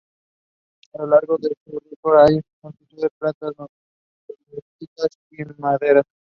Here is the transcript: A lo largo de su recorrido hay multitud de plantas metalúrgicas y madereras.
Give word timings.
A 0.95 1.03
lo 1.03 1.09
largo 1.09 1.37
de 1.37 1.49
su 1.63 1.77
recorrido 1.79 2.25
hay 2.25 2.41
multitud 2.63 3.01
de 3.03 3.09
plantas 3.19 3.53
metalúrgicas 4.27 5.07
y 5.29 5.61
madereras. 5.61 6.05